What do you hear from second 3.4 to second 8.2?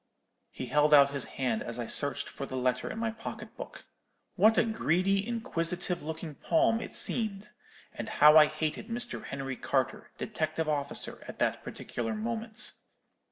book. What a greedy, inquisitive looking palm it seemed! and